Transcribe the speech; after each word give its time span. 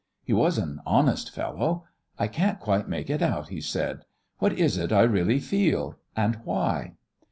He 0.23 0.33
was 0.33 0.57
an 0.57 0.81
honest 0.83 1.29
fellow. 1.29 1.83
"I 2.17 2.25
can't 2.25 2.59
quite 2.59 2.89
make 2.89 3.07
it 3.07 3.21
out," 3.21 3.49
he 3.49 3.61
said. 3.61 4.01
"What 4.39 4.51
is 4.53 4.75
it 4.79 4.91
I 4.91 5.03
really 5.03 5.37
feel? 5.39 5.95
And 6.15 6.37
why?" 6.43 6.95